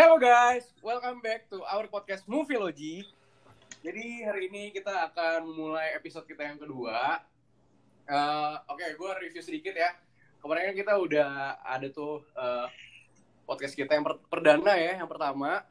[0.00, 3.04] Hello guys, welcome back to our podcast Movielogy.
[3.84, 7.20] Jadi hari ini kita akan mulai episode kita yang kedua.
[8.08, 9.92] Eh, Oke, gue review sedikit ya.
[10.40, 12.66] Kemarin kan kita udah ada tuh eh,
[13.44, 15.68] podcast kita yang per- perdana ya, yang pertama.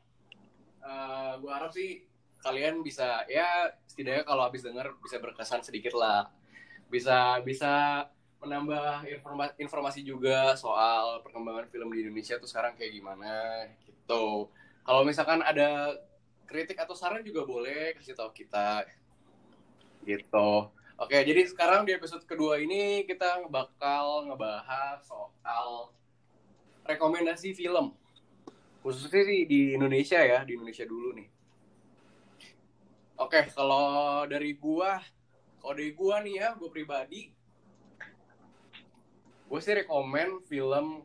[0.77, 2.05] Eh gue harap sih
[2.45, 6.29] kalian bisa ya setidaknya kalau habis denger bisa berkesan sedikit lah.
[6.85, 8.05] Bisa bisa
[8.39, 14.47] menambah informa- informasi juga soal perkembangan film di Indonesia tuh sekarang kayak gimana gitu.
[14.83, 15.99] Kalau misalkan ada
[16.47, 18.87] kritik atau saran juga boleh kasih tahu kita
[20.07, 20.71] gitu.
[20.99, 25.95] Oke, jadi sekarang di episode kedua ini kita bakal ngebahas soal
[26.83, 27.95] rekomendasi film.
[28.83, 31.27] Khususnya sih di Indonesia ya, di Indonesia dulu nih.
[33.19, 34.99] Oke, kalau dari gua,
[35.59, 37.31] kalau dari gua nih ya, gua pribadi,
[39.49, 41.01] gue sih rekomen film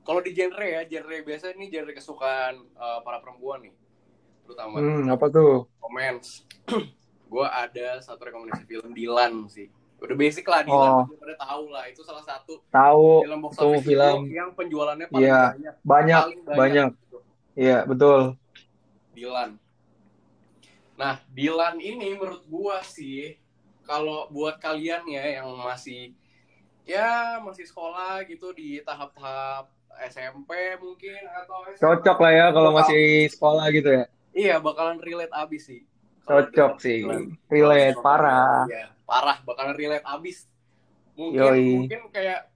[0.00, 3.74] kalau di genre ya genre biasa ini genre kesukaan eh, para perempuan nih
[4.42, 5.68] terutama Hmm, apa tuh?
[5.78, 6.42] romance
[7.28, 11.04] gue ada satu rekomendasi film Dilan sih udah basic lah Dilan Oh.
[11.04, 14.20] udah pada tahu lah itu salah satu Tahu film box office film.
[14.28, 15.42] yang penjualannya paling Iya.
[15.48, 16.88] banyak banyak, paling banyak.
[16.96, 17.18] gitu.
[17.54, 18.20] Iya, betul.
[19.12, 19.50] Dilan
[20.94, 23.38] nah Dilan ini menurut gua sih
[23.82, 26.10] kalau buat kalian ya yang masih
[26.88, 29.68] ya masih sekolah gitu di tahap-tahap
[30.08, 34.04] SMP mungkin atau SMA, Cocok lah ya kalau masih sekolah gitu ya.
[34.32, 35.80] Iya, bakalan relate abis sih.
[36.24, 37.44] Kalau Cocok dengan sih.
[37.52, 38.64] Relate, Kalau parah.
[38.70, 40.48] Iya, parah bakalan relate abis.
[41.18, 41.68] Mungkin Yoi.
[41.84, 42.48] mungkin kayak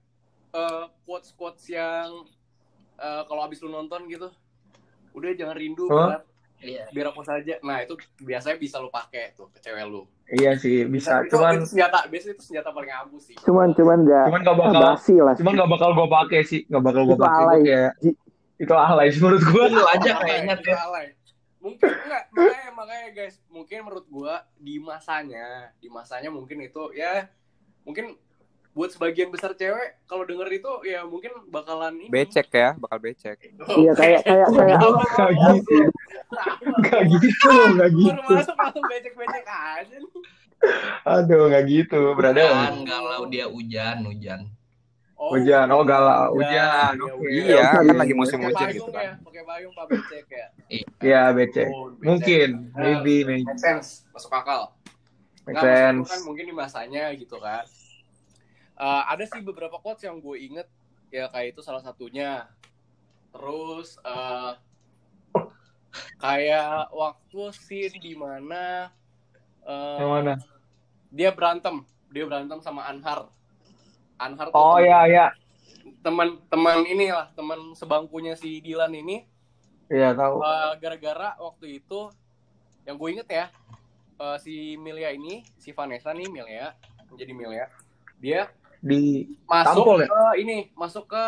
[0.55, 2.25] eh, quotes-quotes yang
[2.97, 4.31] eh, kalau abis lu nonton gitu,
[5.13, 6.09] udah jangan rindu Huh?
[6.09, 6.23] berat,
[6.65, 7.59] biar aku saja.
[7.61, 10.07] Nah, itu biasanya bisa lu pakai tuh ke cewek lu.
[10.27, 11.21] Iya sih, bisa.
[11.27, 13.35] Itu- Cuman itu senjata, biasanya itu senjata paling ampuh sih.
[13.43, 16.61] cuman cuman nggak cuman gak bakal basi lah cuman gak bakal gue pakai sih.
[16.71, 17.59] Gak bakal gue Itu pakai alay.
[17.59, 17.91] Gua kayak
[18.63, 19.63] itu alay sih menurut gue.
[19.75, 21.07] Lu aja kayaknya itu alay.
[21.63, 27.31] Mungkin enggak, makanya makanya guys, mungkin menurut gua di masanya, di masanya mungkin itu ya
[27.87, 28.19] mungkin
[28.73, 32.09] buat sebagian besar cewek kalau denger itu ya mungkin bakalan ini.
[32.09, 34.77] becek ya bakal becek Oh, iya kayak kayak kayak
[35.13, 35.77] Gak gitu.
[36.83, 38.33] Gak gitu, Baru gitu.
[38.33, 40.11] masuk langsung becek-becek aja nih.
[41.05, 42.49] Aduh, gak gitu, brother.
[42.49, 44.41] Kan galau dia hujan, hujan.
[45.13, 46.97] Oh, Hujan, oh galau, hujan.
[46.97, 47.13] hujan.
[47.15, 47.27] Oke.
[47.29, 47.85] iya oke.
[47.85, 50.47] kan lagi musim Pakai hujan gitu ya, kan pakai payung Pak becek ya.
[50.99, 51.69] Iya, becek.
[51.69, 52.03] Oh, becek.
[52.03, 53.45] Mungkin, Nah, maybe, maybe.
[53.45, 54.73] Make sense, masuk akal.
[55.45, 56.09] Make sense.
[56.09, 57.63] kan mungkin di masanya gitu kan.
[58.73, 60.67] Eh, ada sih beberapa quotes yang gue inget
[61.13, 62.49] ya kayak itu salah satunya.
[63.29, 64.53] Terus eh
[66.17, 68.89] kayak waktu scene di mana
[69.63, 70.33] Yang mana?
[71.07, 73.29] dia berantem, dia berantem sama Anhar.
[74.17, 75.27] Anhar tuh Oh iya, iya.
[76.01, 79.23] teman-teman inilah teman sebangkunya si Dilan ini
[79.87, 80.39] Iya, tahu.
[80.41, 82.09] Eh, gara-gara waktu itu
[82.83, 83.45] yang gue inget ya
[84.17, 86.73] eh, si Milia ini si Vanessa nih Milia
[87.07, 87.65] menjadi Milia
[88.17, 88.51] dia
[88.83, 90.07] Di masuk Tampol ya?
[90.11, 91.25] ke ini masuk ke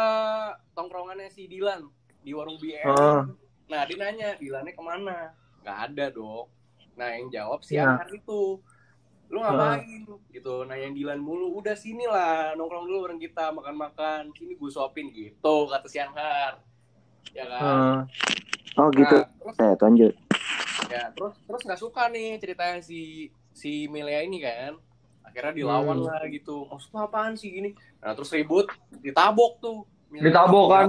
[0.76, 1.88] tongkrongannya si Dilan
[2.20, 3.24] di warung BM Ah.
[3.66, 5.32] nah dia nanya Dilannya ke mana?
[5.64, 6.52] Nggak ada dong
[6.96, 7.96] nah yang jawab si Ya.
[7.96, 8.60] Anhar itu
[9.26, 10.04] lu ngapain?
[10.30, 14.70] Gitu nah yang Dilan mulu udah sini lah nongkrong dulu bareng kita makan-makan sini gue
[14.70, 16.60] suapin gitu kata si Anhar
[17.32, 17.64] ya kan?
[17.64, 18.00] Ah.
[18.78, 19.16] oh gitu.
[19.16, 20.14] Nah, terus eh lanjut.
[20.86, 24.76] Ya terus terus nggak suka nih ceritanya si si Melia ini kan
[25.26, 26.08] akhirnya dilawan Hmm.
[26.08, 26.70] lah gitu.
[26.70, 27.70] Maksudnya apaan sih gini?
[28.00, 28.70] Nah terus ribut
[29.02, 29.84] ditabok tuh.
[30.14, 30.88] Ditabok kan?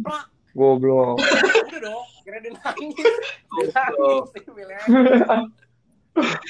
[0.00, 0.24] Plak.
[0.54, 1.18] Goblok.
[1.18, 3.06] udah dong akhirnya dia nangis.
[3.50, 4.80] Dia nangis si Melia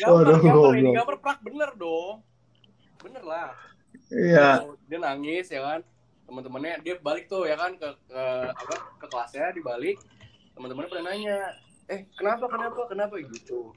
[0.04, 2.20] Waduh, gampar ini gampar prak bener dong.
[3.00, 3.56] Bener lah.
[4.12, 4.68] Iya.
[4.84, 5.80] dia nangis ya kan.
[6.28, 9.96] Teman-temannya dia balik tuh ya kan ke, ke apa ke kelasnya dibalik.
[10.52, 11.38] Teman-temannya pada nanya
[11.88, 13.14] eh kenapa kenapa kenapa?
[13.16, 13.72] Gitu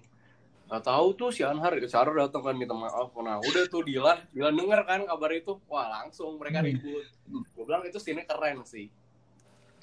[0.68, 4.20] nggak tahu tuh si Anhar si Anhar datang kan minta maaf nah udah tuh Dilan
[4.30, 6.68] Dilan denger kan kabar itu wah langsung mereka Hmm.
[6.70, 8.92] ribut gue bilang itu scene keren sih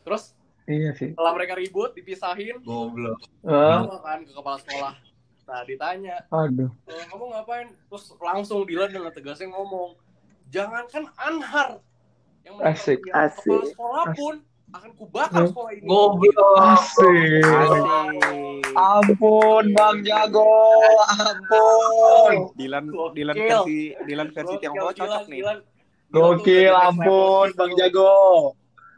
[0.00, 1.12] terus Iya sih.
[1.12, 3.20] setelah mereka ribut dipisahin Goblok.
[3.40, 4.94] Bawa kan ke kepala sekolah
[5.44, 6.72] nah ditanya aduh.
[6.86, 9.92] "Eh, kamu ngapain terus langsung Dilan dengan tegasnya ngomong
[10.48, 11.80] jangankan Anhar
[12.40, 13.00] yang Asik.
[13.10, 13.48] Asik.
[13.48, 14.34] kepala sekolah pun
[14.74, 15.50] akan kubakar Hmm.
[15.54, 16.58] sekolah ini Goblok.
[16.58, 17.46] Asik.
[17.46, 18.62] Asik.
[18.74, 20.50] Ampun, Bang Jago.
[21.14, 22.50] Ampun.
[22.58, 22.84] Dilan
[23.14, 25.58] Dilan versi Dilan versi Dilan, cocok nih Dilan.
[25.58, 25.58] Dilan
[26.10, 27.72] tuh Gokil, ampun, Bang.
[27.78, 28.14] Jago.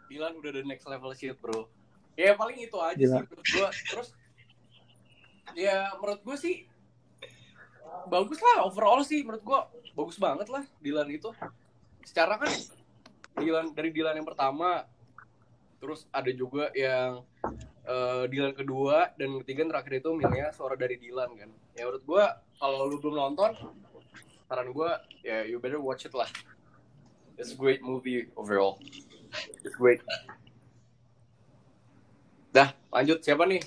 [0.08, 1.69] Dilan udah the next level shit bro
[2.17, 3.12] ya paling itu aja Gila.
[3.12, 4.08] sih menurut gua terus
[5.52, 6.64] ya menurut gua sih
[8.08, 11.28] bagus lah overall sih menurut gua bagus banget lah Dilan itu
[12.00, 12.49] secara kan
[13.37, 14.88] Dilan dari Dilan yang pertama
[15.78, 17.25] terus ada juga yang
[17.87, 21.50] eh, Dylan kedua dan ketiga dan terakhir itu milihnya suara dari Dylan kan.
[21.76, 22.25] Ya menurut gue
[22.56, 23.52] kalau lu belum nonton,
[24.49, 24.90] saran gue
[25.26, 26.28] ya you better watch it lah.
[27.37, 28.81] It's a great movie overall.
[29.61, 30.00] It's great.
[32.56, 33.61] Dah, lanjut siapa nih?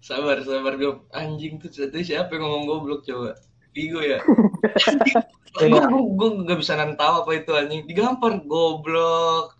[0.00, 0.96] Sabar, sabar gue.
[1.12, 3.36] Anjing tuh itu siapa yang ngomong goblok coba?
[3.76, 4.24] Vigo ya.
[5.58, 5.68] gue
[6.16, 7.84] gue nggak bisa nantau apa itu anjing.
[7.84, 9.57] Digampar goblok.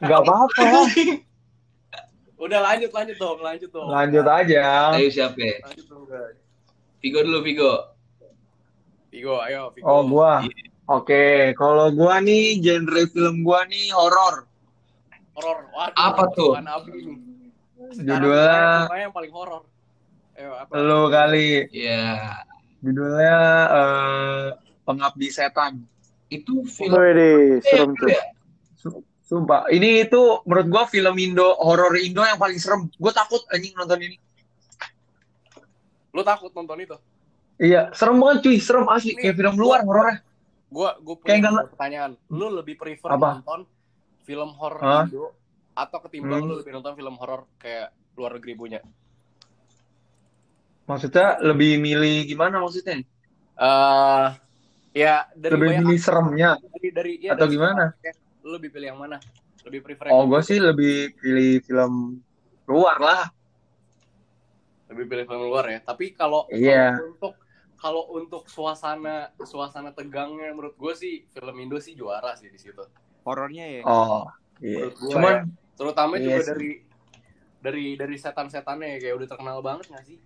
[0.00, 0.68] Gak apa-apa.
[2.44, 3.88] Udah lanjut lanjut dong, lanjut dong.
[3.88, 4.92] Lanjut aja.
[4.92, 5.38] Ayo siapa?
[5.38, 5.56] ya?
[5.64, 6.36] Lanjut dong guys.
[6.98, 7.72] Vigo dulu Vigo.
[9.08, 9.84] Vigo, ayo Vigo.
[9.84, 10.44] Oh, gua.
[10.84, 14.44] Oke, kalau gua nih genre film gua nih horor.
[15.32, 15.58] Horor.
[15.70, 15.96] Waduh.
[15.96, 16.52] Apa tuh?
[17.94, 19.64] Judulnya yang paling horor.
[20.34, 20.72] Ayo apa?
[20.74, 21.70] lu kali.
[21.70, 22.42] Ya,
[22.82, 23.38] Judulnya
[23.70, 24.44] eh,
[24.82, 25.80] Pengabdi Setan.
[26.26, 28.10] itu film Wih, Eh, serem tuh.
[28.10, 28.20] ya?
[29.24, 32.92] Sumpah, ini itu menurut gua film Indo horor Indo yang paling serem.
[33.00, 34.16] Gua takut anjing nonton ini.
[36.12, 36.96] Lu takut nonton itu?
[37.56, 40.20] Iya, serem banget cuy, serem asli Ini- kayak film luar horornya.
[40.68, 42.10] Gua gua Kayak punya satu pertanyaan.
[42.28, 43.40] Lu lebih prefer Apa?
[43.40, 43.60] nonton
[44.22, 45.08] film horor?
[45.08, 45.24] Indo
[45.74, 46.48] atau ketimbang Hmm.
[46.50, 48.80] lu lebih nonton film horor kayak luar negeri punya?
[50.84, 53.00] Maksudnya lebih milih gimana maksudnya?
[53.56, 54.26] Eh
[54.92, 57.84] ya dari Lebih milih seremnya dari dari ya, atau dari gimana?
[58.44, 59.16] Lu lebih pilih yang mana?
[59.64, 62.20] Lebih prefer Oh, gue sih lebih pilih film
[62.68, 63.24] luar lah.
[64.84, 65.80] lebih pilih film luar ya.
[65.80, 66.94] Tapi kalau Iya.
[66.94, 67.34] kalau untuk
[67.74, 72.84] kalau untuk suasana suasana tegangnya menurut gue sih film Indo sih juara sih di situ.
[73.24, 73.82] Horornya ya.
[73.82, 74.28] Oh,
[74.60, 74.92] iya.
[74.92, 75.34] Gua Cuman
[75.74, 76.48] Terutama Iya juga sih.
[76.52, 76.70] dari
[77.58, 80.18] dari dari setan-setannya ya, kayak udah terkenal banget gak sih?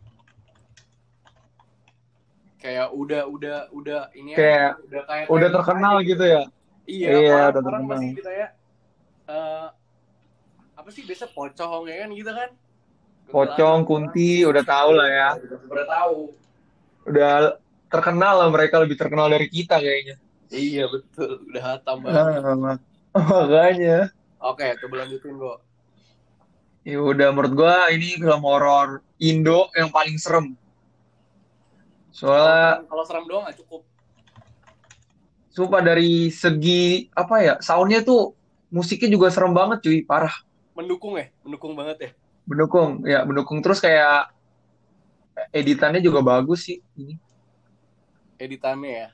[2.59, 6.43] Kayak udah udah udah ini Kayak aja, udah kayak udah terkenal aja gitu ya.
[6.89, 8.49] Iya, Iya, orang, orang pasti kita ya
[9.29, 9.67] eh,
[10.73, 12.51] apa sih biasa pocong ya kan gitu kan?
[13.29, 15.29] Pocong, kunti, udah tahu lah ya.
[15.69, 16.33] Udah tahu.
[17.05, 17.61] Udah
[17.93, 20.17] terkenal lah mereka lebih terkenal dari kita kayaknya.
[20.49, 22.41] Iya betul, udah hatam banget.
[22.41, 22.57] Ah,
[23.45, 24.09] makanya.
[24.41, 25.59] Oke, coba lanjutin kok.
[26.89, 30.57] Ya udah menurut gua ini film horor Indo yang paling serem.
[32.17, 33.85] Soalnya Kalau serem doang gak cukup.
[35.59, 38.31] Sumpah dari segi apa ya soundnya tuh
[38.71, 40.31] musiknya juga serem banget cuy parah.
[40.79, 42.11] Mendukung ya, mendukung banget ya.
[42.47, 43.59] mendukung ya mendukung.
[43.59, 44.31] Terus kayak
[45.51, 47.19] editannya juga bagus sih ini.
[48.39, 49.09] Editannya ya?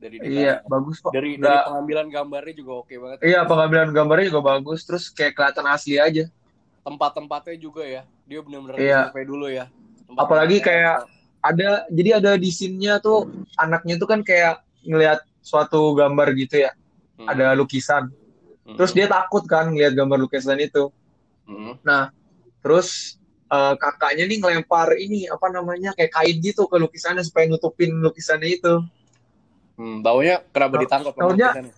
[0.00, 1.12] Dari iya bagus kok.
[1.12, 3.18] Dari dari Nggak- pengambilan gambarnya juga oke banget.
[3.20, 4.80] iya pengambilan gambarnya juga bagus.
[4.88, 6.24] Terus kayak kelihatan asli aja.
[6.80, 8.02] Tempat-tempatnya juga ya?
[8.24, 9.00] Dia benar-benar Iya.
[9.12, 9.68] sampai dulu ya?
[10.08, 11.04] Tempat Apalagi kayak-
[11.40, 16.72] ada jadi ada di scene-nya tuh anaknya tuh kan kayak ngelihat suatu gambar gitu ya.
[17.20, 17.28] Hmm.
[17.28, 18.08] ada lukisan.
[18.64, 18.76] Hmm.
[18.78, 20.88] terus dia takut kan ngelihat gambar lukisan itu.
[21.44, 21.76] Hmm.
[22.64, 23.18] terus
[23.50, 28.48] eh, kakaknya nih ngelempar ini apa namanya kayak kain gitu ke lukisannya supaya nutupin lukisannya
[28.56, 28.80] itu.
[29.76, 31.72] Hmm, baunya kenapa Tau- ditangkap lukisannya?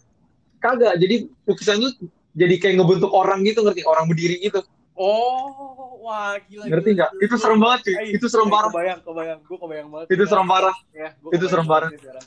[0.63, 2.07] kagak jadi lukisan itu
[2.39, 3.83] jadi kayak ngebentuk orang gitu ngerti?
[3.83, 4.63] Orang berdiri gitu.
[4.95, 7.11] Oh wah gila ngerti nggak?
[7.19, 7.95] itu serem banget cuy.
[8.15, 8.71] Itu serem parah.
[8.71, 9.39] kebayang kebayang.
[9.49, 10.77] Gue kebayang banget itu serem parah.
[10.95, 12.25] Ya, itu serem banget parah.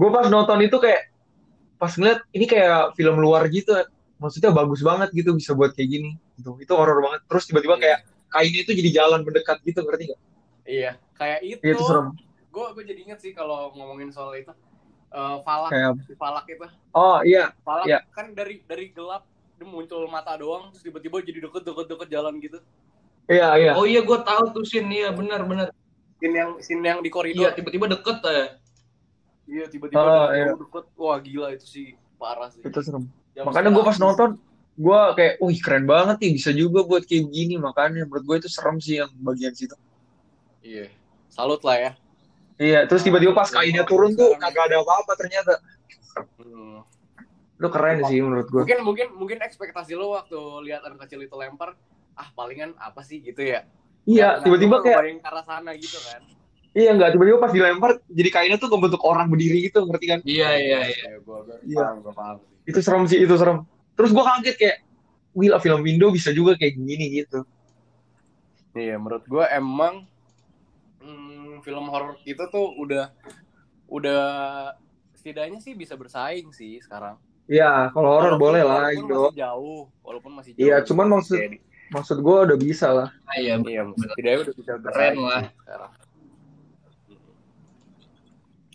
[0.00, 1.12] Gue pas nonton itu kayak
[1.76, 3.76] pas ngeliat ini kayak film luar gitu.
[4.16, 6.10] Maksudnya bagus banget gitu bisa buat kayak gini.
[6.40, 6.56] Gitu.
[6.56, 7.20] Itu horor banget.
[7.28, 7.82] Terus tiba-tiba Iya.
[7.84, 7.98] kayak
[8.32, 10.20] kainnya itu jadi jalan mendekat gitu ngerti nggak?
[10.64, 10.90] Iya.
[11.16, 12.16] Kayak itu iya itu serem.
[12.50, 14.52] gue gue jadi inget sih kalau ngomongin soal itu.
[15.10, 15.70] Eh, falak.
[15.72, 16.66] Kayak falak itu.
[16.96, 17.52] Oh iya.
[17.60, 17.98] Falak Iya.
[18.12, 19.24] kan dari dari gelap
[19.60, 22.58] dia muncul mata doang terus tiba-tiba jadi deket deket deket jalan gitu.
[23.28, 23.72] Iya iya.
[23.76, 25.68] Oh iya gue tahu tuh scene iya benar benar.
[26.20, 28.59] scene yang scene yang di Iya koridor tiba-tiba deket ya.
[29.50, 30.54] Iya tiba-tiba Oh, iya.
[30.54, 32.62] deket wah gila itu sih parah sih.
[32.62, 33.10] Itu serem.
[33.34, 34.38] Jam makanya gue pas nonton
[34.80, 37.58] gue kayak wih keren banget nih bisa juga buat kayak gini.
[37.58, 39.74] Makanya menurut gue itu serem sih yang bagian situ.
[40.62, 40.88] Iya,
[41.28, 41.92] salut lah ya.
[42.60, 45.54] iya terus tiba-tiba pas Iya, kainnya turun tuh sekarang kagak ada apa-apa ternyata.
[46.36, 46.84] Hmm.
[47.60, 51.32] lu keren sih menurut gue Mungkin mungkin mungkin ekspektasi lo waktu lihat anak kecil itu
[51.36, 51.76] lempar,
[52.16, 53.20] ah palingan apa sih?
[53.20, 53.64] Gitu ya?
[54.04, 56.24] iya tiba-tiba kayak ke arah sana gitu kan.
[56.72, 60.48] Iya nggak tiba-tiba pas dilempar jadi kainnya tuh ngebentuk orang berdiri gitu ngerti kan Iya
[60.54, 61.06] iya iya.
[61.08, 61.18] Ya,
[61.62, 61.86] Iya.
[61.98, 62.46] sih.
[62.66, 64.76] itu serem sih itu serem terus gue kaget kayak
[65.32, 67.42] wih lah film Indo bisa juga kayak gini gitu
[68.70, 70.06] Iya, menurut gua emang
[70.98, 73.10] hmm, film horor itu tuh udah
[73.86, 74.22] udah
[75.12, 77.18] setidaknya sih bisa bersaing sih sekarang.
[77.44, 79.22] Iya, kalau horor Walaupun- boleh lah walaupun Indo.
[79.26, 80.62] Masih jauh, walaupun masih jauh.
[80.62, 81.58] Iya, cuman maksud Kayak
[81.90, 83.08] maksud gue udah bisa lah.
[83.26, 85.42] Ah, Iya Iya, setidaknya udah bisa Keren bersaing lah.
[85.42, 85.90] sih sekarang.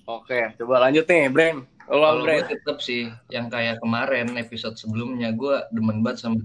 [0.05, 1.65] Oke, coba lanjut nih, Bren.
[1.89, 2.45] Lo, Kalau Bren.
[2.45, 6.41] gue tetap sih yang kayak kemarin episode sebelumnya gue demen banget sama.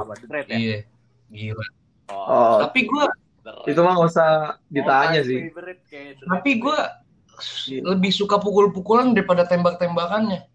[0.00, 0.56] Apa The Dread ya?
[0.56, 0.78] Iya,
[1.28, 1.66] gila.
[2.12, 3.04] Oh, Tapi gue
[3.68, 4.30] itu mah nggak usah
[4.70, 5.40] ditanya All-time sih.
[6.30, 6.78] tapi gue
[7.82, 10.46] lebih suka pukul-pukulan daripada tembak-tembakannya.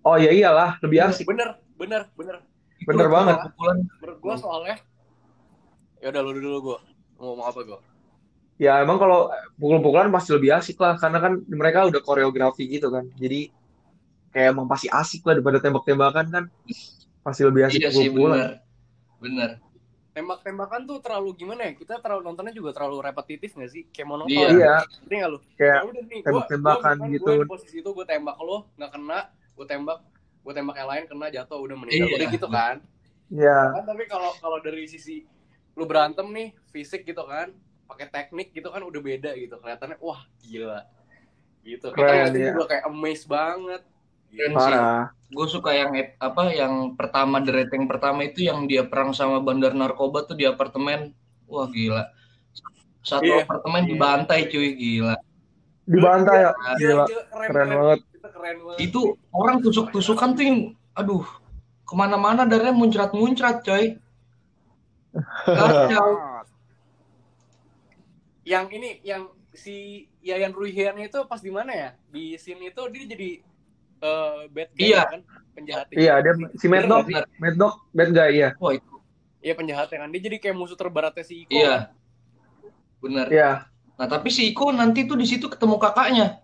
[0.00, 1.28] Oh ya iyalah, lebih asik.
[1.28, 2.40] Bener, bener, bener.
[2.88, 3.36] Bener Itu banget.
[3.36, 3.78] Pukul-pukulan.
[4.00, 4.76] Menurut gue soalnya,
[6.00, 6.78] ya udah lu dulu gue
[7.20, 7.78] ngomong apa gue.
[8.60, 13.08] Ya emang kalau pukul-pukulan pasti lebih asik lah, karena kan mereka udah koreografi gitu kan.
[13.16, 13.48] Jadi
[14.30, 16.44] kayak emang pasti asik lah daripada tembak-tembakan kan.
[17.24, 18.36] Pasti lebih asik Iya sih pukul-pukulan.
[18.36, 18.52] benar.
[19.20, 19.50] Benar.
[20.10, 21.72] Tembak-tembakan tuh terlalu gimana ya?
[21.72, 23.88] Kita terlalu nontonnya juga terlalu repetitif gak sih?
[23.88, 24.28] Kayak monoton.
[24.28, 24.48] Iya.
[24.52, 24.74] Iya,
[25.08, 25.38] Ngerti lu?
[25.56, 27.24] kayak Ya udah nih, gua- tembak-tembakan gua gitu.
[27.24, 29.20] Gue di posisi itu gue tembak lo, nggak kena,
[29.56, 29.98] gue tembak,
[30.44, 32.06] gue tembak yang lain kena jatuh udah meninggal.
[32.12, 32.16] Iya.
[32.20, 32.74] Udah gitu kan?
[33.32, 33.58] Iya.
[33.72, 35.24] Kan tapi kalau kalau dari sisi
[35.78, 37.54] lu berantem nih, fisik gitu kan,
[37.90, 39.58] pakai teknik gitu kan udah beda gitu.
[39.58, 40.86] Kelihatannya wah gila.
[41.66, 41.86] Gitu.
[41.90, 42.50] Kita Keren, ngeliatnya iya.
[42.54, 43.82] juga kayak amazed banget.
[44.30, 44.56] Keren sih.
[44.56, 45.04] Parah.
[45.30, 49.74] Gue suka yang apa yang pertama the rating pertama itu yang dia perang sama bandar
[49.74, 51.10] narkoba tuh di apartemen.
[51.50, 52.06] Wah gila.
[53.02, 53.42] Satu Iya.
[53.42, 53.90] apartemen Iya.
[53.90, 55.16] dibantai cuy gila.
[55.90, 56.50] Dibantai ya.
[56.54, 57.04] Gila, Gila.
[57.10, 57.98] gila, keren, Keren banget.
[58.14, 58.78] Itu keren banget.
[58.78, 59.00] Itu
[59.34, 60.58] orang tusuk-tusukan tuh yang
[60.94, 61.26] aduh
[61.82, 63.98] ke mana-mana darahnya muncrat-muncrat coy.
[65.46, 66.10] Kacau.
[68.50, 69.76] Yang ini yang si
[70.20, 73.30] Yayan Ruhian itu pas di mana ya di scene itu dia jadi
[74.00, 75.02] eh, bad guy Iya.
[75.06, 75.20] kan
[75.52, 77.06] penjahatnya Iya, dia si Mad Dog.
[77.38, 78.50] Mad Dog, bad guy ya.
[78.58, 78.90] Wah itu
[79.40, 81.94] iya penjahatnya kan dia jadi kayak musuh terberatnya si Iko iya.
[82.98, 83.26] Bener.
[83.30, 83.50] Iya.
[83.94, 86.42] Nah tapi si Iko nanti tuh di situ ketemu kakaknya.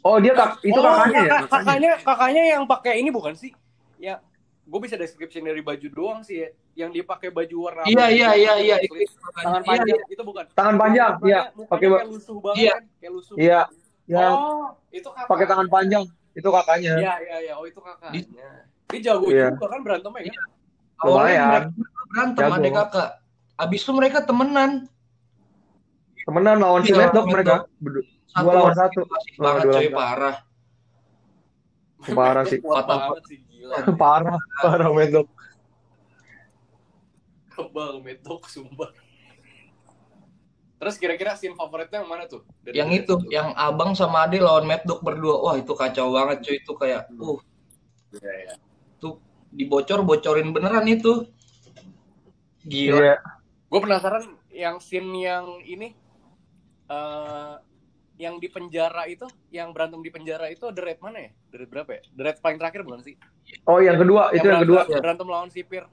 [0.00, 1.30] Oh, dia kak, itu Oh, kakaknya ya?
[1.38, 3.52] kakak- kakaknya kakaknya yang pakai ini bukan sih
[3.96, 4.16] ya
[4.70, 6.48] gue bisa description dari baju doang sih ya
[6.78, 8.76] yang dia pakai baju warna Iya iya iya iya.
[8.78, 10.04] sleeve, tangan Iya, panjang iya.
[10.08, 11.40] itu bukan Tangan panjang, iya.
[11.66, 12.72] Pakai kayak lusuh banget Iya.
[12.72, 13.60] kan kayak lusuh Iya.
[14.06, 16.04] Ya, oh itu kakak pakai tangan panjang.
[16.30, 16.92] Itu kakaknya.
[16.96, 18.30] iya iya iya oh itu kakaknya Di-
[18.90, 19.50] dia jago Iya.
[19.50, 20.48] juga kan berantemnya kan
[21.00, 21.48] Awalnya Lumayan.
[21.50, 21.68] mereka
[22.06, 22.54] berantem Jago.
[22.54, 23.08] adik kakak.
[23.56, 24.70] Abis itu mereka temenan.
[26.22, 27.54] Temenan lawan si Iya, Mad Dog Mad mereka.
[27.80, 29.00] Dua lawan satu.
[29.02, 30.36] Lawan banget dua parah.
[32.00, 32.58] Parah sih.
[32.62, 35.28] banget sih gila parah, parah Mad Dog.
[37.50, 38.88] kebal medok sumpah
[40.80, 43.28] terus kira-kira scene favoritnya yang mana tuh Dari- Yang itu, situ?
[43.28, 45.36] yang abang sama ade lawan Mad Dog berdua.
[45.44, 46.56] Wah itu kacau banget cuy.
[46.56, 47.36] Itu kayak, uh,
[48.16, 48.54] Iya, iya.
[48.96, 49.20] tuh
[49.52, 51.28] dibocor-bocorin beneran itu.
[52.64, 52.96] Gila.
[52.96, 53.16] Iya.
[53.68, 55.92] gue penasaran yang scene yang ini
[56.88, 57.54] eh
[58.20, 61.68] yang di penjara itu yang berantem di penjara itu the red mana ya the red
[61.72, 63.16] berapa ya the red paling terakhir bukan sih
[63.66, 64.84] Oh, yang kedua, itu yang kedua.
[64.86, 65.88] berantem, berantem lawan sipir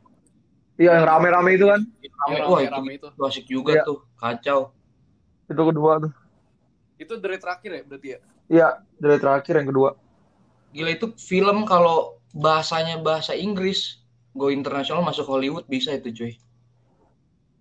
[0.78, 1.82] Iya, yang rame-rame itu kan.
[1.82, 3.84] Rame, yang wah itu, itu itu asik juga Iya.
[3.88, 3.98] tuh.
[4.14, 4.60] Kacau.
[5.50, 6.14] Itu kedua tuh.
[6.98, 8.68] itu the red terakhir ya berarti ya Iya,
[8.98, 9.90] dari terakhir yang kedua.
[10.70, 14.02] Gila itu film kalau bahasanya bahasa Inggris,
[14.34, 16.34] go internasional masuk Hollywood bisa itu cuy.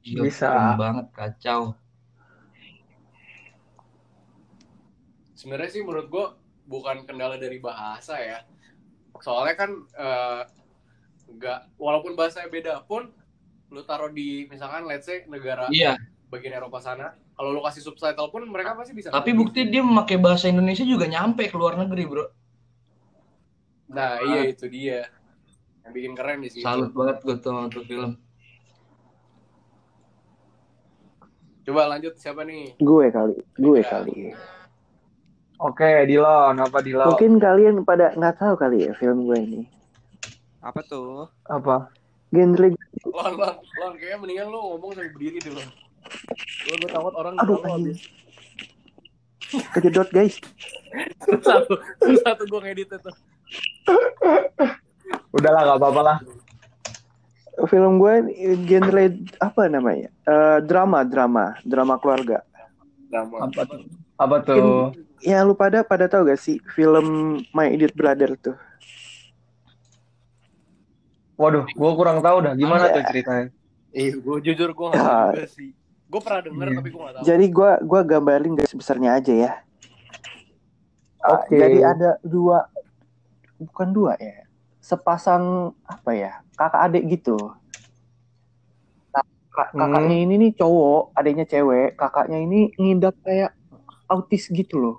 [0.02, 0.48] Gila, Bisa.
[0.48, 1.60] keren banget, kacau.
[5.36, 6.26] Sebenarnya sih menurut gue
[6.66, 8.42] bukan kendala dari bahasa ya.
[9.20, 10.42] Soalnya kan eh,
[11.36, 13.12] nggak walaupun bahasanya beda pun
[13.70, 15.98] lu taruh di misalkan let's say negara Iya,
[16.30, 20.16] bagian Eropa sana kalau lu kasih subtitle pun mereka pasti bisa tapi bukti dia memakai
[20.16, 22.26] bahasa Indonesia juga nyampe ke luar negeri, Bro.
[23.86, 25.06] nah iya itu dia.
[25.86, 26.66] Yang bikin keren di situ.
[26.66, 28.18] Salut banget gue tuh tuh film.
[31.66, 32.78] coba lanjut siapa nih?
[32.78, 34.30] Gue kali, gue kali.
[35.56, 37.16] Oke, Dilon, apa Dilon?
[37.16, 39.60] Mungkin kalian pada nggak tahu kali ya film gue ini.
[40.60, 41.30] Apa tuh?
[41.48, 41.88] Apa?
[42.34, 42.68] Genre
[43.06, 45.62] lon lon lon kayaknya mendingan lu ngomong sambil berdiri dulu
[46.66, 47.98] lu gue takut orang Aduh, tahu habis
[49.78, 50.36] kejedot guys.
[51.46, 51.74] satu
[52.26, 53.10] satu gue ngedit itu
[55.36, 56.18] Udahlah, nggak apa-apa lah.
[57.68, 58.14] Film gue
[58.64, 59.04] genre
[59.38, 60.08] apa namanya?
[60.24, 62.40] Eh, drama, drama, drama keluarga.
[63.12, 63.84] drama Apa tuh?
[64.16, 64.96] Apa tuh?
[65.20, 67.06] Ya lu pada pada tahu gak sih film
[67.50, 68.56] My Idiot Brother tuh?
[71.36, 72.54] Waduh, gua kurang tahu dah.
[72.56, 72.94] Gimana Ya.
[72.96, 73.46] tuh ceritanya?
[73.92, 75.04] Iya, gue jujur gue gak Ya.
[75.04, 75.68] tahu juga sih.
[76.06, 76.76] Gue pernah denger Iya.
[76.76, 77.24] tapi gue gak tahu.
[77.24, 79.52] Jadi gua gua gambarin garis besarnya aja ya.
[81.18, 81.58] Ah, Oke.
[81.58, 82.68] Jadi ada dua
[83.58, 84.46] bukan dua ya.
[84.78, 85.44] Sepasang
[85.82, 86.32] apa ya?
[86.54, 87.36] Kakak adik gitu.
[89.10, 89.80] Nah, kak- Hmm.
[89.82, 91.98] kakaknya ini nih cowok, adiknya cewek.
[91.98, 93.52] Kakaknya ini ngidap kayak
[94.06, 94.96] autis gitu loh.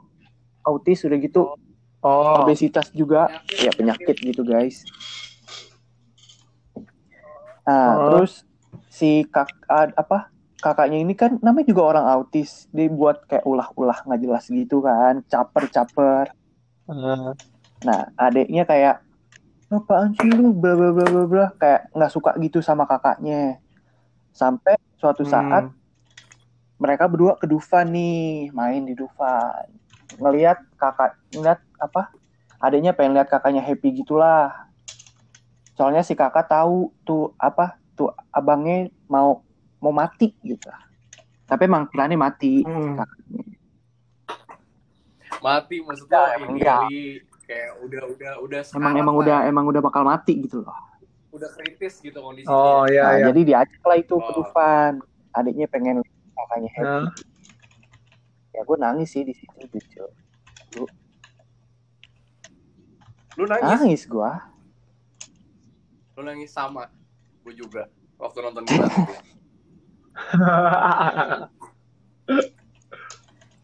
[0.63, 1.55] Autis udah gitu
[1.97, 4.85] Oh, obesitas juga ya penyakit gitu guys.
[7.67, 8.03] Nah, Oh.
[8.07, 8.45] terus
[8.87, 10.29] si kak apa
[10.61, 16.31] kakaknya ini kan namanya juga orang autis, dibuat kayak ulah-ulah nggak jelas gitu kan, caper-caper.
[16.87, 17.31] eh,
[17.83, 19.03] Nah, adiknya kayak
[19.67, 23.59] apaan sih lu bla bla bla bla bla kayak nggak suka gitu sama kakaknya
[24.31, 25.75] sampai suatu saat Hmm.
[26.77, 29.65] Mereka berdua ke Dufan nih main di Dufan
[30.17, 32.09] ngelihat kakak ngeliat apa
[32.57, 34.53] adanya pengen lihat kakaknya happy gitulah
[35.73, 39.41] soalnya si kakak tahu tuh apa tuh abangnya mau
[39.77, 40.69] mau mati gitu
[41.43, 42.97] tapi emang plannya mati Hmm.
[42.97, 43.41] kakaknya.
[45.37, 49.21] Mati maksudnya Enggak, ini kayak udah udah udah emang emang lah.
[49.21, 50.73] udah emang udah bakal mati gitu loh
[51.29, 52.49] udah kritis gitu kondisinya.
[52.49, 53.25] Oh iya Nah, iya.
[53.29, 54.35] jadi diajak lah itu ke Oh.
[54.41, 54.91] Dufan
[55.31, 56.01] adiknya pengen
[56.37, 57.09] kakaknya happy Hah?
[58.53, 60.09] ya gue nangis sih di situ jujur
[63.37, 64.31] Lu nangis, nangis gue
[66.17, 66.89] lu nangis sama.
[67.45, 67.85] Gue juga
[68.17, 69.01] waktu nonton di Batu.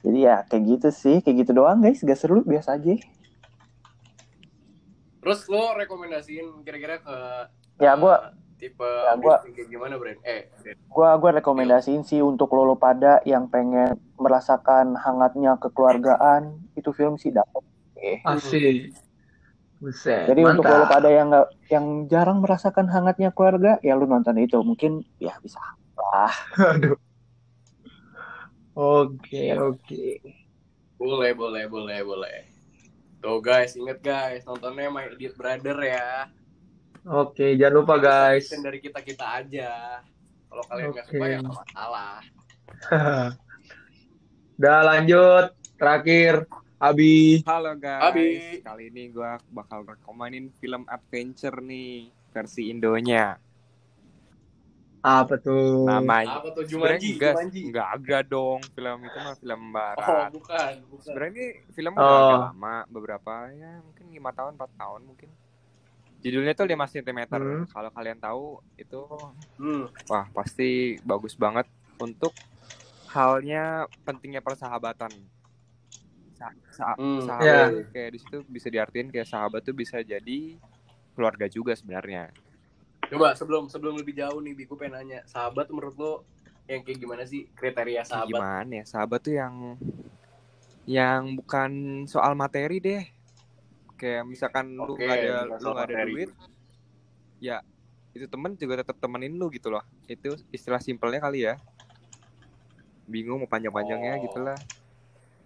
[0.05, 2.93] jadi ya kayak gitu sih kayak gitu doang guys gak seru biasa aja
[5.23, 7.15] Terus lu rekomendasiin kira-kira ke
[7.81, 8.21] ya gue eh,
[8.55, 10.17] tipe ya, gua- kayak gimana, Bren?
[10.23, 10.47] Eh,
[10.87, 17.33] gua gua rekomendasiin sih untuk lolo pada yang pengen merasakan hangatnya kekeluargaan itu film sih
[17.33, 17.61] dapet
[17.97, 18.93] Eh, Asik.
[19.79, 20.27] Buset.
[20.27, 20.95] jadi untuk lolo mantap.
[20.95, 25.59] pada yang nggak yang jarang merasakan hangatnya keluarga ya lu nonton itu mungkin ya bisa
[25.97, 26.31] lah
[26.77, 26.95] Aduh.
[28.73, 30.05] Oke, oke.
[30.97, 32.37] boleh, boleh, boleh, boleh.
[33.21, 36.25] Tuh guys, inget guys, nontonnya My Idiot Brother ya.
[37.03, 38.47] Oke, jangan lupa guys.
[38.47, 39.99] Dari kita-kita aja.
[40.47, 41.11] Kalau kalian nggak Oke.
[41.11, 42.15] suka ya nggak masalah.
[44.55, 45.45] Udah lanjut.
[45.75, 46.47] Terakhir,
[46.79, 47.43] Abi.
[47.43, 48.63] Halo guys, Abi.
[48.63, 53.35] kali ini gua bakal rekomenin film adventure nih versi Indonya.
[55.03, 55.83] Apa tuh?
[55.83, 57.19] Namanya Apa tuh Jumanji?
[57.19, 57.59] enggak, Jumanji.
[57.67, 60.29] enggak agak dong film itu mah film Oh, barat.
[60.31, 61.03] bukan, bukan.
[61.03, 61.99] Sebenarnya ini film Oh.
[61.99, 65.27] udah agak lama, beberapa ya mungkin lima tahun, 4 tahun mungkin.
[66.23, 67.19] Judulnya tuh 5 cm.
[67.27, 67.63] Hmm.
[67.67, 69.01] Kalau kalian tahu itu
[69.59, 69.91] Hmm.
[70.07, 71.67] wah pasti bagus banget
[71.99, 72.31] untuk
[73.07, 75.11] halnya pentingnya persahabatan.
[76.33, 77.21] Sa- sa- Hmm.
[77.21, 77.63] sahabat Ya.
[77.69, 80.57] tuh kayak di situ bisa diartiin kayak sahabat tuh bisa jadi
[81.13, 82.31] keluarga juga sebenarnya.
[83.05, 86.13] Coba sebelum sebelum lebih jauh nih, Bi, gue pengen nanya, sahabat tuh menurut lo
[86.65, 88.31] yang kayak gimana sih kriteria sahabat?
[88.33, 88.83] Gimana ya?
[88.87, 89.75] Sahabat tuh yang
[90.83, 91.71] yang bukan
[92.07, 93.03] soal materi deh.
[94.03, 96.29] Kayak misalkan lu Oke, nggak ada lu nggak ada duit,
[97.39, 97.63] ya
[98.11, 99.79] itu temen juga tetap temenin lu gitu loh.
[100.11, 101.55] Itu istilah simpelnya kali ya.
[103.07, 104.23] Bingung mau panjang-panjangnya Oh.
[104.27, 104.59] gitulah.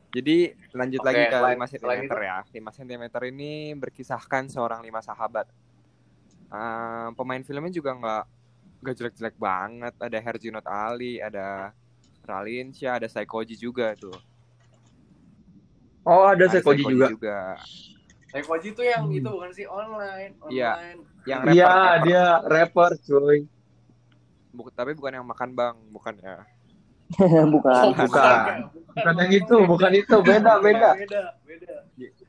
[0.09, 2.37] Jadi lanjut Oke, lagi ke selain- 5 selain cm ya.
[2.49, 5.45] 5 cm ini berkisahkan seorang lima sahabat.
[6.49, 8.23] Eh, pemain filmnya juga nggak
[8.81, 9.93] nggak jelek-jelek banget.
[10.01, 11.77] Ada Herjunot Ali, ada
[12.25, 14.17] Ralinsya, ada Saikoji juga tuh.
[16.01, 17.59] Oh, ada Sekoji juga.
[18.27, 19.15] Sekoji tuh yang Hmm.
[19.15, 20.71] itu bukan sih online, Iya.
[20.73, 20.99] online.
[21.23, 23.39] Yang rapper, Iya, dia rapper, cuy.
[24.49, 26.37] Bu- tapi bukan yang makan bang, bukan ya.
[27.55, 28.35] bukan bukan.
[28.43, 30.15] ya, Bukan yang itu, bukan itu.
[30.19, 30.89] Beda, beda.
[30.93, 31.75] Beda, beda.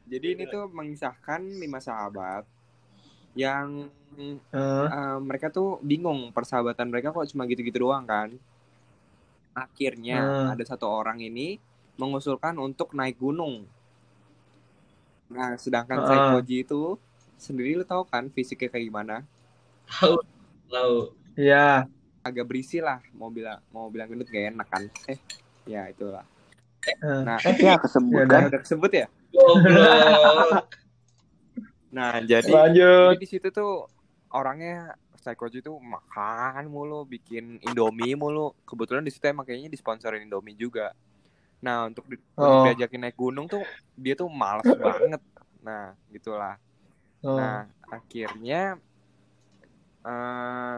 [0.09, 2.47] Jadi ini tuh mengisahkan lima sahabat
[3.35, 8.35] yang Eh, eh, mereka tuh bingung persahabatan mereka kok cuma gitu-gitu doang kan.
[9.53, 10.53] Akhirnya Hmm.
[10.55, 11.63] ada satu orang ini
[11.95, 13.63] mengusulkan untuk naik gunung.
[15.29, 16.07] Nah, sedangkan Ah.
[16.09, 16.97] Saikoji itu
[17.37, 19.17] sendiri lu tahu kan fisiknya kayak gimana?
[19.87, 20.17] Tahu,
[20.69, 20.97] tahu.
[21.37, 21.87] Iya.
[22.25, 24.83] Agak berisi lah, mau bilang mau bilang gendut gak enak kan.
[25.07, 25.19] Eh,
[25.65, 26.25] ya itulah.
[26.85, 29.07] Eh, Nah, ya kesebut Ya kan udah kesebut ya?
[31.89, 33.17] Nah, jadi Lanjut.
[33.17, 33.89] Jadi di situ tuh
[34.33, 38.55] orangnya Psychoji tuh makan mulu, bikin Indomie mulu.
[38.63, 40.93] Kebetulan di situ emang kayaknya disponsorin Indomie juga.
[41.59, 42.65] Nah, untuk, di- untuk Oh.
[42.65, 45.23] diajakin naik gunung tuh dia tuh males banget.
[45.59, 46.55] Nah, gitulah.
[47.21, 47.35] Oh.
[47.35, 48.79] Nah, akhirnya
[50.01, 50.77] eh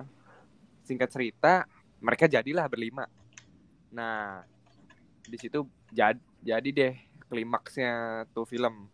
[0.82, 3.04] singkat cerita mereka jadilah berlima.
[3.90, 4.40] Nah,
[5.20, 6.94] di situ jad, jadi deh
[7.26, 7.92] klimaksnya
[8.28, 8.88] tuh film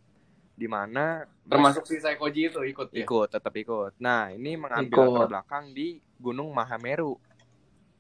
[0.53, 3.05] di mana Termasuk si Sekoji itu ikut ya.
[3.05, 5.09] ikut tetap ikut nah ini mengambil Ikut.
[5.11, 7.13] latar belakang di Gunung Mahameru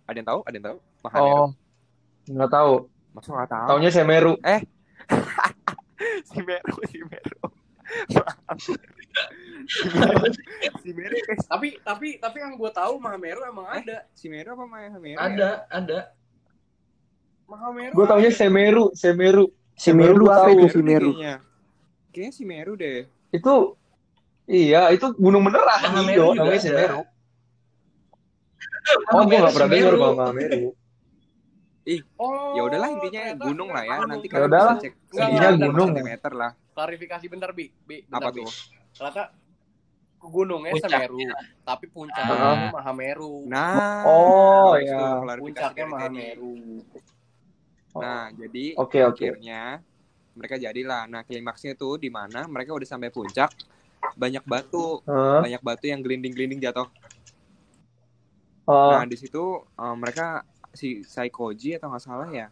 [0.03, 1.49] ada yang tahu ada yang tahu Mahameru Oh.
[2.27, 2.72] Nggak tahu.
[3.16, 4.33] Masa nggak tahu Taunya Semeru.
[6.29, 7.40] si Meru si Meru
[9.66, 10.29] si Meru
[10.76, 11.42] si Meru guys.
[11.46, 13.83] Tapi tapi tapi yang gue tahu Mahameru emang Eh?
[13.83, 13.98] ada.
[14.12, 15.18] si Meru apa Mahameru ya?
[15.18, 15.98] Ada, ada.
[17.46, 17.94] Mahameru.
[17.94, 18.37] Gue taunya ada.
[18.37, 19.44] Semeru, Semeru.
[19.72, 21.35] si Meru Semeru apa itu si deh Meru kayaknya
[22.11, 22.98] kayaknya si Meru deh
[23.29, 23.55] Itu
[24.44, 26.62] iya, itu gunung beneran Mahameru juga namanya ada.
[26.62, 27.00] Semeru.
[29.11, 30.64] Oh, gue nggak pernah dengar kalau Mahameru.
[32.16, 32.53] Oh.
[32.53, 34.11] ya udahlah intinya ternyata gunung lah ya gunung.
[34.11, 34.75] nanti Ya kalian udahlah.
[34.75, 35.88] bisa cek intinya berapa gunung.
[35.88, 37.66] sentimeter lah Klarifikasi bentar, Bi.
[37.81, 38.38] Bi, bentar, apa Bi.
[38.38, 38.51] tuh
[38.92, 39.22] Ternyata
[40.18, 40.99] gunungnya Puncaknya.
[41.01, 41.18] Semeru,
[41.62, 42.68] tapi puncaknya Ah.
[42.68, 43.35] Mahameru.
[43.46, 44.99] Nah, Oh, ya.
[45.22, 45.92] tuh puncaknya dari Teddy.
[45.92, 46.55] Mahameru.
[47.94, 49.22] Nah, jadi Oke, oke.
[49.22, 49.62] akhirnya
[50.33, 51.07] mereka jadilah.
[51.07, 53.55] Nah, klimaksnya itu di mana mereka udah sampai puncak,
[54.14, 55.40] banyak batu, Hah?
[55.40, 56.90] banyak batu yang gelinding-gelinding jatuh.
[58.64, 60.42] Oh, Nah, di situ eh, mereka
[60.76, 62.48] si Saikoji atau nggak salah ya,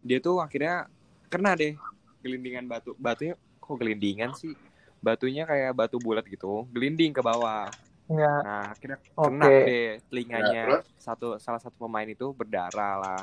[0.00, 0.88] dia tuh akhirnya
[1.28, 1.76] kena deh
[2.20, 2.96] gelindingan batu.
[2.96, 4.56] Batunya kok gelindingan sih?
[5.00, 7.72] Batunya kayak batu bulat gitu, gelinding ke bawah.
[8.10, 8.42] ya.
[8.42, 9.30] Nah, akhirnya Oke.
[9.30, 10.62] kena deh telinganya.
[10.66, 10.86] terus?
[10.98, 13.22] Satu salah satu pemain itu berdarah lah.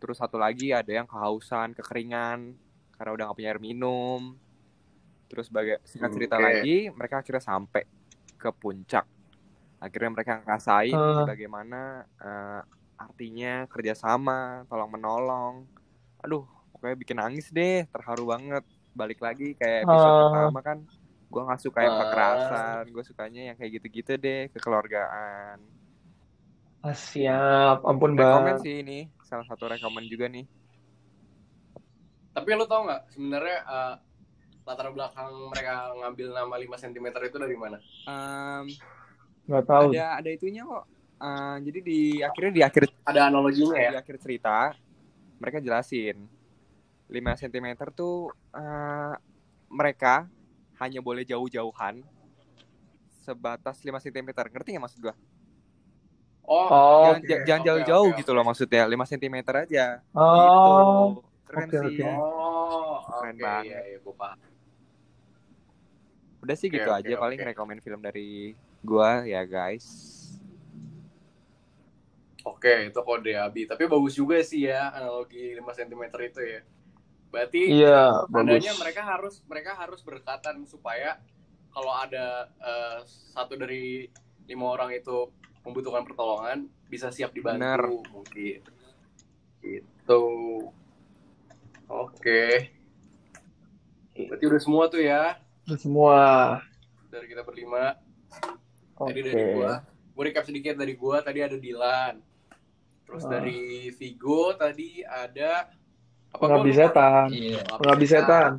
[0.00, 2.56] Terus satu lagi ada yang kehausan, kekeringan
[2.96, 4.34] karena udah nggak punya air minum.
[5.28, 6.44] Terus baga singkat cerita Oke.
[6.44, 7.84] lagi, mereka akhirnya sampai
[8.34, 9.04] ke puncak.
[9.78, 11.24] Akhirnya mereka ngerasain Ah.
[11.28, 11.80] bagaimana
[12.16, 12.60] eh,
[12.96, 15.54] artinya kerjasama, tolong menolong.
[16.20, 18.64] Aduh, pokoknya bikin nangis deh, terharu banget.
[18.92, 20.22] Balik lagi kayak episode Ah.
[20.28, 20.78] pertama kan,
[21.26, 22.00] gue nggak suka yang Ah.
[22.00, 25.58] kekerasan, gue sukanya yang kayak gitu-gitu deh, kekeluargaan.
[26.80, 27.80] Ah, siap.
[27.82, 28.60] Ampun, Rekomen Bang.
[28.60, 30.44] sih ini, salah satu rekomen juga nih.
[32.30, 33.94] Tapi lo tau nggak sebenarnya eh,
[34.64, 37.78] latar belakang mereka ngambil nama 5 cm itu dari mana?
[38.04, 38.66] Em,
[39.44, 39.88] Nggak tahu.
[39.92, 40.84] ada ada itunya kok.
[41.24, 43.90] Eh, jadi di akhirnya di akhir Ada analoginya ya?
[43.92, 44.76] di akhir cerita
[45.40, 46.16] mereka jelasin
[47.08, 49.12] 5 cm tuh eh,
[49.72, 50.28] mereka
[50.84, 52.04] hanya boleh jauh-jauhan
[53.24, 54.28] sebatas 5 cm.
[54.52, 55.14] Ngerti nggak maksud gua?
[56.44, 60.04] Oh, Oh, jangan ja- jangan jauh-jauh oke, gitu loh maksudnya 5 cm aja.
[60.12, 60.70] oh, Gitu.
[61.48, 61.96] Keren Oke, sih.
[62.04, 62.10] oke.
[62.20, 63.64] Oh, Keren oke, banget.
[63.64, 64.38] iya, iya, gue paham.
[66.44, 67.48] Udah sih Oke, gitu oke, aja paling oke.
[67.48, 68.52] rekomen film dari
[68.84, 69.88] gua ya guys.
[72.44, 73.64] Oke, itu kode Abi.
[73.64, 76.60] Tapi bagus juga sih ya analogi 5 cm itu ya.
[77.32, 78.62] Berarti iya, bagus.
[78.78, 81.18] mereka harus mereka harus berdekatan supaya
[81.74, 82.98] kalau ada eh,
[83.34, 84.06] satu dari
[84.44, 85.32] lima orang itu
[85.64, 87.82] membutuhkan pertolongan bisa siap dibantu Bener.
[88.12, 88.60] mungkin.
[89.64, 90.24] Gitu.
[91.88, 92.70] Oke.
[94.14, 95.40] Berarti udah semua tuh ya
[95.74, 96.60] Semua.
[97.10, 97.98] dari kita berlima.
[98.94, 99.10] Oke.
[99.10, 99.82] Tadi dari gua,
[100.14, 102.33] gua recap sedikit dari gua tadi ada Dilan.
[103.04, 103.30] Terus Ah.
[103.38, 105.68] dari Vigo tadi ada
[106.34, 107.26] apa Pengabdi setan.
[107.30, 107.60] Iya.
[107.78, 108.52] Pengabdi setan.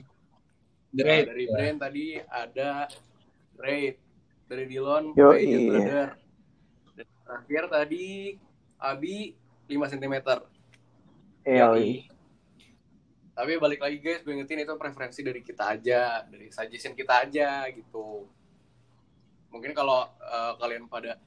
[0.96, 2.88] Nah, dari Brain tadi ada
[3.60, 3.96] Raid.
[4.46, 5.60] Dari Dilon Yo, Raid iya.
[5.68, 6.10] Brother.
[6.96, 8.06] Dan terakhir tadi
[8.80, 9.36] Abi
[9.68, 10.16] 5 cm.
[11.46, 11.68] Iya,
[13.36, 17.68] Tapi balik lagi guys, gue ingetin itu preferensi dari kita aja, dari suggestion kita aja
[17.68, 18.24] gitu.
[19.52, 21.20] Mungkin kalau eh, kalian pada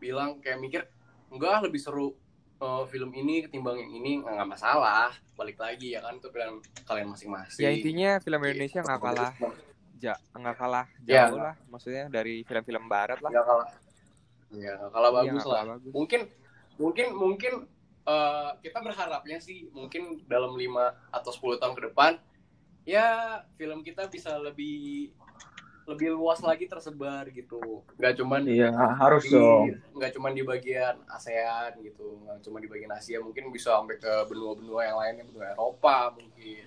[0.00, 0.82] bilang kayak mikir,
[1.28, 2.16] enggak lebih seru
[2.56, 5.12] eh, film ini ketimbang yang ini, nggak masalah.
[5.34, 7.60] Balik lagi ya kan, itu pilihan kalian masing-masing.
[7.60, 9.32] Ya intinya film Indonesia nggak kalah
[9.96, 11.24] ja nggak kalah Ya.
[11.24, 13.32] jauh lah maksudnya dari film-film barat lah.
[13.32, 13.68] Nggak kalah.
[14.52, 15.60] Ya, nggak kalah Iya, bagus nggak lah.
[15.60, 15.92] kalah bagus.
[15.92, 16.20] Mungkin,
[16.76, 17.52] mungkin, mungkin
[18.06, 20.68] eh, kita berharapnya sih, mungkin dalam 5
[21.10, 22.12] atau 10 tahun ke depan,
[22.86, 23.06] ya
[23.56, 25.10] film kita bisa lebih
[25.86, 27.86] lebih luas lagi tersebar gitu.
[27.94, 29.70] Nggak cuman Iya, harus di, dong.
[29.92, 34.12] nggak cuman di bagian ASEAN gitu, nggak cuma di bagian Asia, mungkin bisa sampai ke
[34.26, 36.66] benua-benua yang lainnya, benua Eropa mungkin.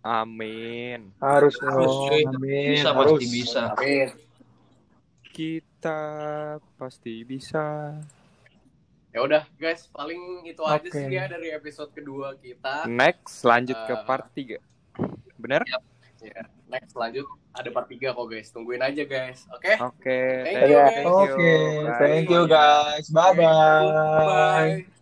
[0.00, 1.12] Amin.
[1.18, 2.08] Harus Harus, dong.
[2.08, 2.22] cuy.
[2.24, 2.66] Amin.
[2.72, 3.12] Bisa, harus.
[3.12, 3.62] pasti bisa.
[3.72, 4.08] Amin.
[5.28, 6.00] Kita
[6.74, 7.66] pasti bisa.
[9.08, 10.92] Ya udah guys, paling itu aja Oke.
[10.92, 12.84] sih ya dari episode kedua kita.
[12.86, 14.58] Next lanjut ke Eh, part 3.
[15.36, 15.62] Bener?
[16.18, 18.48] Ya, next lanjut ada part 3 kok guys.
[18.50, 19.46] Tungguin aja guys.
[19.54, 19.72] Oke?
[19.78, 20.18] Oke.
[20.46, 20.94] Thank thank guys.
[20.94, 21.34] thank you.
[21.34, 21.52] Oke,
[21.86, 23.04] Bye thank you guys.
[23.10, 24.86] Bye bye.
[24.86, 24.97] Bye.